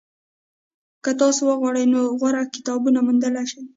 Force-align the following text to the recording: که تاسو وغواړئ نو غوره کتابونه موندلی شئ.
که 1.03 1.11
تاسو 1.21 1.41
وغواړئ 1.49 1.85
نو 1.93 1.99
غوره 2.19 2.41
کتابونه 2.55 2.99
موندلی 3.07 3.43
شئ. 3.51 3.61